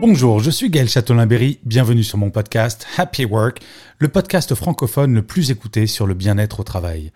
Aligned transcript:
Bonjour, 0.00 0.38
je 0.38 0.52
suis 0.52 0.70
Gaël 0.70 0.88
Châtelain-Berry, 0.88 1.58
bienvenue 1.64 2.04
sur 2.04 2.18
mon 2.18 2.30
podcast 2.30 2.86
Happy 2.98 3.24
Work, 3.24 3.60
le 3.98 4.06
podcast 4.06 4.54
francophone 4.54 5.12
le 5.12 5.22
plus 5.22 5.50
écouté 5.50 5.88
sur 5.88 6.06
le 6.06 6.14
bien-être 6.14 6.60
au 6.60 6.62
travail. 6.62 7.10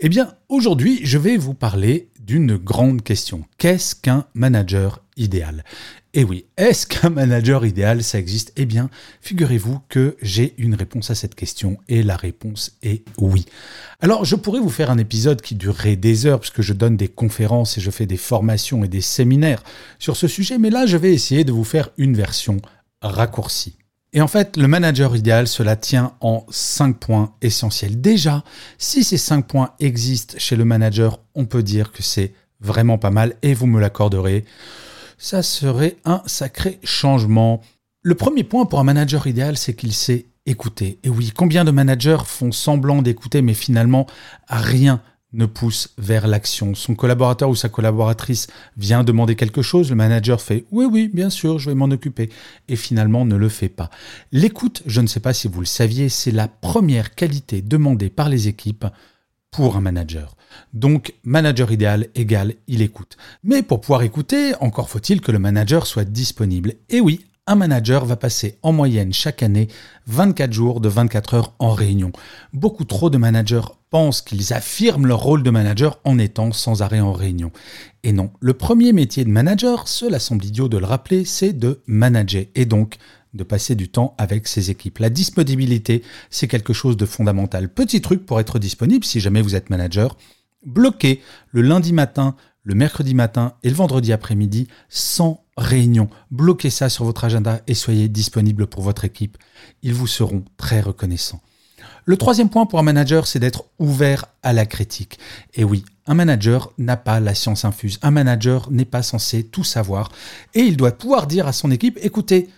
Eh 0.00 0.10
bien, 0.10 0.34
aujourd'hui, 0.50 1.00
je 1.02 1.16
vais 1.16 1.38
vous 1.38 1.54
parler 1.54 2.10
d'une 2.26 2.56
grande 2.56 3.02
question. 3.02 3.44
Qu'est-ce 3.56 3.94
qu'un 3.94 4.26
manager 4.34 5.00
idéal? 5.16 5.64
Et 6.12 6.24
oui, 6.24 6.46
est-ce 6.56 6.86
qu'un 6.86 7.10
manager 7.10 7.64
idéal, 7.64 8.02
ça 8.02 8.18
existe? 8.18 8.52
Eh 8.56 8.66
bien, 8.66 8.90
figurez-vous 9.20 9.80
que 9.88 10.16
j'ai 10.20 10.54
une 10.58 10.74
réponse 10.74 11.10
à 11.10 11.14
cette 11.14 11.34
question 11.34 11.78
et 11.88 12.02
la 12.02 12.16
réponse 12.16 12.78
est 12.82 13.04
oui. 13.18 13.46
Alors, 14.00 14.24
je 14.24 14.34
pourrais 14.34 14.60
vous 14.60 14.70
faire 14.70 14.90
un 14.90 14.98
épisode 14.98 15.40
qui 15.40 15.54
durerait 15.54 15.96
des 15.96 16.26
heures 16.26 16.40
puisque 16.40 16.62
je 16.62 16.72
donne 16.72 16.96
des 16.96 17.08
conférences 17.08 17.78
et 17.78 17.80
je 17.80 17.90
fais 17.90 18.06
des 18.06 18.16
formations 18.16 18.82
et 18.82 18.88
des 18.88 19.02
séminaires 19.02 19.62
sur 19.98 20.16
ce 20.16 20.26
sujet, 20.26 20.58
mais 20.58 20.70
là, 20.70 20.86
je 20.86 20.96
vais 20.96 21.14
essayer 21.14 21.44
de 21.44 21.52
vous 21.52 21.64
faire 21.64 21.90
une 21.96 22.16
version 22.16 22.60
raccourcie. 23.02 23.76
Et 24.16 24.22
en 24.22 24.28
fait, 24.28 24.56
le 24.56 24.66
manager 24.66 25.14
idéal, 25.14 25.46
cela 25.46 25.76
tient 25.76 26.14
en 26.22 26.46
cinq 26.48 26.96
points 26.96 27.34
essentiels. 27.42 28.00
Déjà, 28.00 28.44
si 28.78 29.04
ces 29.04 29.18
cinq 29.18 29.46
points 29.46 29.74
existent 29.78 30.36
chez 30.38 30.56
le 30.56 30.64
manager, 30.64 31.20
on 31.34 31.44
peut 31.44 31.62
dire 31.62 31.92
que 31.92 32.02
c'est 32.02 32.32
vraiment 32.58 32.96
pas 32.96 33.10
mal 33.10 33.34
et 33.42 33.52
vous 33.52 33.66
me 33.66 33.78
l'accorderez. 33.78 34.46
Ça 35.18 35.42
serait 35.42 35.98
un 36.06 36.22
sacré 36.24 36.80
changement. 36.82 37.60
Le 38.00 38.14
premier 38.14 38.42
point 38.42 38.64
pour 38.64 38.80
un 38.80 38.84
manager 38.84 39.26
idéal, 39.26 39.58
c'est 39.58 39.74
qu'il 39.74 39.92
sait 39.92 40.24
écouter. 40.46 40.98
Et 41.02 41.10
oui, 41.10 41.30
combien 41.36 41.66
de 41.66 41.70
managers 41.70 42.24
font 42.24 42.52
semblant 42.52 43.02
d'écouter, 43.02 43.42
mais 43.42 43.52
finalement 43.52 44.06
rien 44.48 45.02
ne 45.32 45.46
pousse 45.46 45.90
vers 45.98 46.26
l'action. 46.26 46.74
Son 46.74 46.94
collaborateur 46.94 47.48
ou 47.48 47.54
sa 47.54 47.68
collaboratrice 47.68 48.46
vient 48.76 49.04
demander 49.04 49.36
quelque 49.36 49.62
chose, 49.62 49.90
le 49.90 49.96
manager 49.96 50.40
fait 50.40 50.64
oui 50.70 50.86
oui 50.90 51.10
bien 51.12 51.30
sûr 51.30 51.58
je 51.58 51.70
vais 51.70 51.74
m'en 51.74 51.86
occuper 51.86 52.30
et 52.68 52.76
finalement 52.76 53.24
ne 53.24 53.36
le 53.36 53.48
fait 53.48 53.68
pas. 53.68 53.90
L'écoute, 54.32 54.82
je 54.86 55.00
ne 55.00 55.06
sais 55.06 55.20
pas 55.20 55.32
si 55.34 55.48
vous 55.48 55.60
le 55.60 55.66
saviez, 55.66 56.08
c'est 56.08 56.30
la 56.30 56.48
première 56.48 57.14
qualité 57.14 57.60
demandée 57.60 58.10
par 58.10 58.28
les 58.28 58.48
équipes 58.48 58.86
pour 59.50 59.76
un 59.76 59.80
manager. 59.80 60.36
Donc 60.72 61.14
manager 61.24 61.72
idéal 61.72 62.08
égale 62.14 62.54
il 62.66 62.82
écoute. 62.82 63.16
Mais 63.42 63.62
pour 63.62 63.80
pouvoir 63.80 64.02
écouter, 64.02 64.54
encore 64.60 64.88
faut-il 64.88 65.20
que 65.20 65.32
le 65.32 65.38
manager 65.38 65.86
soit 65.86 66.04
disponible. 66.04 66.74
Et 66.88 67.00
oui, 67.00 67.26
un 67.46 67.54
manager 67.54 68.04
va 68.04 68.16
passer 68.16 68.58
en 68.62 68.72
moyenne 68.72 69.12
chaque 69.12 69.42
année 69.42 69.68
24 70.08 70.52
jours 70.52 70.80
de 70.80 70.88
24 70.88 71.34
heures 71.34 71.54
en 71.60 71.72
réunion. 71.72 72.10
Beaucoup 72.52 72.84
trop 72.84 73.08
de 73.08 73.18
managers 73.18 73.68
pensent 73.90 74.20
qu'ils 74.20 74.52
affirment 74.52 75.06
leur 75.06 75.20
rôle 75.20 75.44
de 75.44 75.50
manager 75.50 76.00
en 76.04 76.18
étant 76.18 76.50
sans 76.50 76.82
arrêt 76.82 77.00
en 77.00 77.12
réunion. 77.12 77.52
Et 78.02 78.12
non, 78.12 78.30
le 78.40 78.54
premier 78.54 78.92
métier 78.92 79.24
de 79.24 79.30
manager, 79.30 79.86
cela 79.86 80.18
semble 80.18 80.44
idiot 80.44 80.68
de 80.68 80.78
le 80.78 80.86
rappeler, 80.86 81.24
c'est 81.24 81.52
de 81.52 81.82
manager 81.86 82.44
et 82.56 82.64
donc 82.64 82.96
de 83.32 83.44
passer 83.44 83.76
du 83.76 83.88
temps 83.88 84.14
avec 84.18 84.48
ses 84.48 84.70
équipes. 84.70 84.98
La 84.98 85.10
disponibilité, 85.10 86.02
c'est 86.30 86.48
quelque 86.48 86.72
chose 86.72 86.96
de 86.96 87.06
fondamental. 87.06 87.68
Petit 87.68 88.00
truc 88.00 88.26
pour 88.26 88.40
être 88.40 88.58
disponible 88.58 89.04
si 89.04 89.20
jamais 89.20 89.42
vous 89.42 89.54
êtes 89.54 89.70
manager, 89.70 90.16
bloquez 90.64 91.20
le 91.52 91.62
lundi 91.62 91.92
matin, 91.92 92.34
le 92.66 92.74
mercredi 92.74 93.14
matin 93.14 93.54
et 93.62 93.70
le 93.70 93.76
vendredi 93.76 94.12
après-midi 94.12 94.66
sans 94.88 95.44
réunion. 95.56 96.10
Bloquez 96.32 96.68
ça 96.68 96.88
sur 96.88 97.04
votre 97.04 97.24
agenda 97.24 97.60
et 97.68 97.74
soyez 97.74 98.08
disponible 98.08 98.66
pour 98.66 98.82
votre 98.82 99.04
équipe. 99.04 99.38
Ils 99.84 99.94
vous 99.94 100.08
seront 100.08 100.44
très 100.56 100.80
reconnaissants. 100.80 101.40
Le 102.04 102.16
troisième 102.16 102.50
point 102.50 102.66
pour 102.66 102.80
un 102.80 102.82
manager, 102.82 103.28
c'est 103.28 103.38
d'être 103.38 103.66
ouvert 103.78 104.26
à 104.42 104.52
la 104.52 104.66
critique. 104.66 105.18
Et 105.54 105.62
oui, 105.62 105.84
un 106.06 106.14
manager 106.14 106.72
n'a 106.76 106.96
pas 106.96 107.20
la 107.20 107.36
science 107.36 107.64
infuse. 107.64 108.00
Un 108.02 108.10
manager 108.10 108.68
n'est 108.72 108.84
pas 108.84 109.02
censé 109.02 109.44
tout 109.44 109.64
savoir. 109.64 110.10
Et 110.54 110.60
il 110.60 110.76
doit 110.76 110.92
pouvoir 110.92 111.28
dire 111.28 111.46
à 111.46 111.52
son 111.52 111.70
équipe, 111.70 112.00
écoutez, 112.02 112.48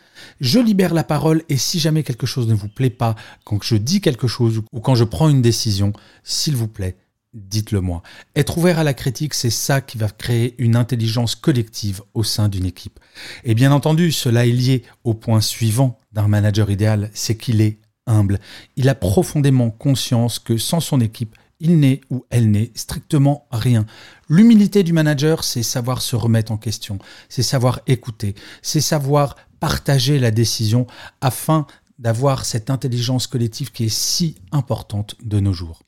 je 0.41 0.59
libère 0.59 0.95
la 0.95 1.05
parole 1.05 1.43
et 1.51 1.59
si 1.59 1.79
jamais 1.79 2.03
quelque 2.03 2.27
chose 2.27 2.49
ne 2.49 2.55
vous 2.55 2.69
plaît 2.69 2.91
pas, 2.91 3.15
quand 3.45 3.63
je 3.63 3.77
dis 3.77 4.01
quelque 4.01 4.27
chose 4.27 4.63
ou 4.73 4.81
quand 4.81 4.95
je 4.95 5.05
prends 5.05 5.29
une 5.29 5.43
décision, 5.43 5.93
s'il 6.25 6.57
vous 6.57 6.69
plaît, 6.69 6.97
dites-le 7.35 7.81
moi. 7.81 8.03
Être 8.35 8.59
ouvert 8.59 8.79
à 8.79 8.85
la 8.85 8.95
critique, 8.95 9.35
c'est 9.35 9.51
ça 9.51 9.81
qui 9.81 9.99
va 9.99 10.09
créer 10.09 10.55
une 10.59 10.77
intelligence 10.77 11.35
collective 11.35 12.03
au 12.15 12.25
sein 12.25 12.49
d'une 12.49 12.67
équipe. 12.67 12.99
Et 13.45 13.55
bien 13.55 13.73
entendu, 13.73 14.13
cela 14.13 14.47
est 14.47 14.53
lié 14.53 14.83
au 15.05 15.15
point 15.15 15.41
suivant 15.41 15.99
d'un 16.13 16.29
manager 16.29 16.71
idéal, 16.71 17.11
c'est 17.15 17.37
qu'il 17.37 17.61
est 17.61 17.79
humble. 18.07 18.41
Il 18.77 18.89
a 18.89 18.95
profondément 18.95 19.71
conscience 19.71 20.39
que 20.39 20.57
sans 20.57 20.81
son 20.81 21.01
équipe, 21.01 21.37
il 21.61 21.81
n'est 21.81 22.01
ou 22.11 22.25
elle 22.31 22.51
n'est 22.51 22.71
strictement 22.75 23.47
rien. 23.51 23.85
L'humilité 24.29 24.83
du 24.83 24.93
manager, 24.93 25.45
c'est 25.45 25.63
savoir 25.63 26.03
se 26.03 26.17
remettre 26.17 26.53
en 26.53 26.57
question, 26.57 26.99
c'est 27.29 27.43
savoir 27.43 27.81
écouter, 27.87 28.35
c'est 28.63 28.81
savoir 28.81 29.37
partager 29.61 30.19
la 30.19 30.31
décision 30.31 30.87
afin 31.21 31.67
d'avoir 31.99 32.45
cette 32.45 32.71
intelligence 32.71 33.27
collective 33.27 33.73
qui 33.73 33.87
est 33.87 33.95
si 33.95 34.37
importante 34.53 35.17
de 35.23 35.41
nos 35.41 35.53
jours. 35.53 35.83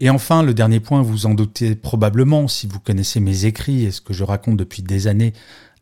Et 0.00 0.08
enfin, 0.08 0.42
le 0.42 0.54
dernier 0.54 0.80
point, 0.80 1.02
vous 1.02 1.26
en 1.26 1.34
doutez 1.34 1.74
probablement 1.74 2.48
si 2.48 2.66
vous 2.66 2.80
connaissez 2.80 3.20
mes 3.20 3.44
écrits 3.44 3.84
et 3.84 3.90
ce 3.90 4.00
que 4.00 4.14
je 4.14 4.24
raconte 4.24 4.56
depuis 4.56 4.82
des 4.82 5.06
années, 5.06 5.34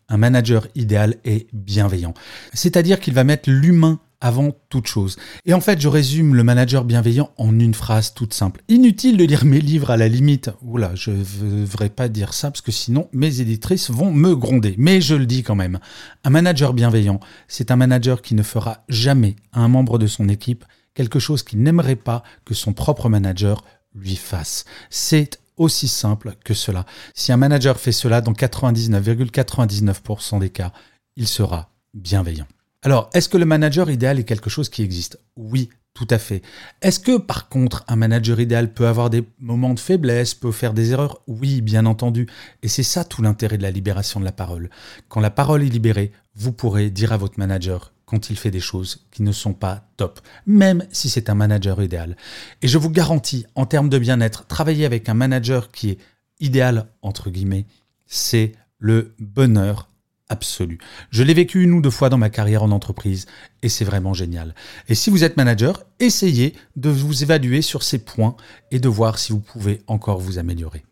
un 0.08 0.16
manager 0.16 0.66
idéal 0.74 1.16
est 1.24 1.46
bienveillant. 1.52 2.14
C'est-à-dire 2.52 2.98
qu'il 2.98 3.14
va 3.14 3.22
mettre 3.22 3.48
l'humain 3.48 4.00
avant 4.20 4.52
toute 4.68 4.88
chose. 4.88 5.16
Et 5.46 5.54
en 5.54 5.60
fait, 5.60 5.80
je 5.80 5.86
résume 5.86 6.34
le 6.34 6.42
manager 6.42 6.84
bienveillant 6.84 7.30
en 7.36 7.56
une 7.60 7.74
phrase 7.74 8.14
toute 8.14 8.34
simple. 8.34 8.62
Inutile 8.68 9.16
de 9.16 9.22
lire 9.22 9.44
mes 9.44 9.60
livres 9.60 9.90
à 9.90 9.96
la 9.96 10.08
limite. 10.08 10.50
Oula, 10.62 10.92
je 10.96 11.12
ne 11.12 11.60
devrais 11.60 11.88
pas 11.88 12.08
dire 12.08 12.34
ça 12.34 12.50
parce 12.50 12.60
que 12.60 12.72
sinon 12.72 13.08
mes 13.12 13.40
éditrices 13.40 13.90
vont 13.90 14.10
me 14.10 14.34
gronder. 14.34 14.74
Mais 14.76 15.00
je 15.00 15.14
le 15.14 15.26
dis 15.26 15.44
quand 15.44 15.54
même. 15.54 15.78
Un 16.24 16.30
manager 16.30 16.74
bienveillant, 16.74 17.20
c'est 17.46 17.70
un 17.70 17.76
manager 17.76 18.20
qui 18.20 18.34
ne 18.34 18.42
fera 18.42 18.82
jamais 18.88 19.36
à 19.52 19.60
un 19.60 19.68
membre 19.68 19.98
de 19.98 20.08
son 20.08 20.28
équipe 20.28 20.64
quelque 20.98 21.20
chose 21.20 21.44
qu'il 21.44 21.62
n'aimerait 21.62 21.94
pas 21.94 22.24
que 22.44 22.54
son 22.54 22.72
propre 22.72 23.08
manager 23.08 23.62
lui 24.00 24.16
fasse. 24.16 24.64
C'est 24.90 25.38
aussi 25.56 25.88
simple 25.88 26.36
que 26.44 26.54
cela. 26.54 26.86
Si 27.14 27.32
un 27.32 27.36
manager 27.36 27.78
fait 27.78 27.92
cela 27.92 28.20
dans 28.20 28.32
99,99% 28.32 30.38
des 30.38 30.50
cas, 30.50 30.72
il 31.16 31.26
sera 31.26 31.70
bienveillant. 31.94 32.46
Alors, 32.82 33.10
est-ce 33.12 33.28
que 33.28 33.36
le 33.36 33.44
manager 33.44 33.90
idéal 33.90 34.20
est 34.20 34.24
quelque 34.24 34.50
chose 34.50 34.68
qui 34.68 34.82
existe? 34.82 35.18
Oui, 35.36 35.68
tout 35.94 36.06
à 36.10 36.18
fait. 36.18 36.42
Est-ce 36.80 37.00
que 37.00 37.18
par 37.18 37.48
contre, 37.48 37.84
un 37.88 37.96
manager 37.96 38.38
idéal 38.38 38.72
peut 38.72 38.86
avoir 38.86 39.10
des 39.10 39.24
moments 39.40 39.74
de 39.74 39.80
faiblesse, 39.80 40.34
peut 40.34 40.52
faire 40.52 40.74
des 40.74 40.92
erreurs? 40.92 41.20
Oui, 41.26 41.60
bien 41.60 41.86
entendu. 41.86 42.28
Et 42.62 42.68
c'est 42.68 42.84
ça 42.84 43.04
tout 43.04 43.20
l'intérêt 43.20 43.58
de 43.58 43.64
la 43.64 43.72
libération 43.72 44.20
de 44.20 44.24
la 44.24 44.30
parole. 44.30 44.70
Quand 45.08 45.18
la 45.18 45.30
parole 45.30 45.64
est 45.64 45.68
libérée, 45.68 46.12
vous 46.36 46.52
pourrez 46.52 46.90
dire 46.90 47.12
à 47.12 47.16
votre 47.16 47.40
manager 47.40 47.92
quand 48.08 48.30
il 48.30 48.38
fait 48.38 48.50
des 48.50 48.58
choses 48.60 49.06
qui 49.10 49.22
ne 49.22 49.32
sont 49.32 49.52
pas 49.52 49.84
top, 49.98 50.20
même 50.46 50.86
si 50.90 51.10
c'est 51.10 51.28
un 51.28 51.34
manager 51.34 51.82
idéal. 51.82 52.16
Et 52.62 52.68
je 52.68 52.78
vous 52.78 52.88
garantis, 52.88 53.44
en 53.54 53.66
termes 53.66 53.90
de 53.90 53.98
bien-être, 53.98 54.46
travailler 54.46 54.86
avec 54.86 55.10
un 55.10 55.14
manager 55.14 55.70
qui 55.70 55.90
est 55.90 55.98
idéal, 56.40 56.86
entre 57.02 57.28
guillemets, 57.28 57.66
c'est 58.06 58.52
le 58.78 59.14
bonheur 59.18 59.90
absolu. 60.30 60.78
Je 61.10 61.22
l'ai 61.22 61.34
vécu 61.34 61.62
une 61.62 61.72
ou 61.72 61.82
deux 61.82 61.90
fois 61.90 62.08
dans 62.08 62.16
ma 62.16 62.30
carrière 62.30 62.62
en 62.62 62.70
entreprise 62.70 63.26
et 63.62 63.68
c'est 63.68 63.84
vraiment 63.84 64.14
génial. 64.14 64.54
Et 64.88 64.94
si 64.94 65.10
vous 65.10 65.22
êtes 65.22 65.36
manager, 65.36 65.82
essayez 66.00 66.54
de 66.76 66.88
vous 66.88 67.22
évaluer 67.22 67.60
sur 67.60 67.82
ces 67.82 67.98
points 67.98 68.36
et 68.70 68.78
de 68.78 68.88
voir 68.88 69.18
si 69.18 69.32
vous 69.32 69.40
pouvez 69.40 69.82
encore 69.86 70.18
vous 70.18 70.38
améliorer. 70.38 70.82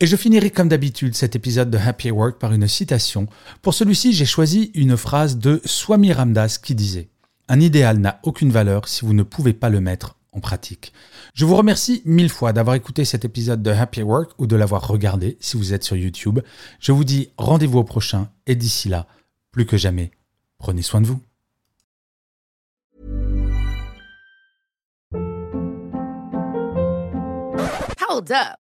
Et 0.00 0.06
je 0.06 0.16
finirai 0.16 0.50
comme 0.50 0.68
d'habitude 0.68 1.14
cet 1.14 1.36
épisode 1.36 1.70
de 1.70 1.78
Happy 1.78 2.10
Work 2.10 2.38
par 2.38 2.52
une 2.52 2.68
citation. 2.68 3.26
Pour 3.62 3.74
celui-ci, 3.74 4.12
j'ai 4.12 4.24
choisi 4.24 4.70
une 4.74 4.96
phrase 4.96 5.38
de 5.38 5.60
Swami 5.64 6.12
Ramdas 6.12 6.58
qui 6.62 6.74
disait 6.74 7.08
Un 7.48 7.60
idéal 7.60 7.98
n'a 7.98 8.20
aucune 8.22 8.50
valeur 8.50 8.88
si 8.88 9.04
vous 9.04 9.14
ne 9.14 9.22
pouvez 9.22 9.52
pas 9.52 9.70
le 9.70 9.80
mettre 9.80 10.16
en 10.32 10.40
pratique. 10.40 10.92
Je 11.34 11.44
vous 11.44 11.56
remercie 11.56 12.02
mille 12.04 12.30
fois 12.30 12.52
d'avoir 12.52 12.74
écouté 12.74 13.04
cet 13.04 13.24
épisode 13.24 13.62
de 13.62 13.70
Happy 13.70 14.02
Work 14.02 14.32
ou 14.38 14.46
de 14.46 14.56
l'avoir 14.56 14.86
regardé 14.88 15.36
si 15.40 15.56
vous 15.56 15.72
êtes 15.72 15.84
sur 15.84 15.96
YouTube. 15.96 16.40
Je 16.80 16.92
vous 16.92 17.04
dis 17.04 17.30
rendez-vous 17.36 17.78
au 17.78 17.84
prochain 17.84 18.28
et 18.46 18.54
d'ici 18.54 18.88
là, 18.88 19.06
plus 19.50 19.66
que 19.66 19.76
jamais, 19.76 20.10
prenez 20.58 20.82
soin 20.82 21.00
de 21.00 21.06
vous. 21.06 21.20